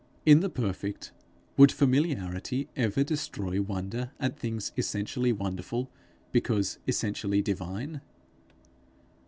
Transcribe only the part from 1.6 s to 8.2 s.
familiarity ever destroy wonder at things essentially wonderful because essentially divine?